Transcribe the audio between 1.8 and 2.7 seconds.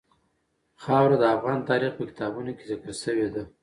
په کتابونو کې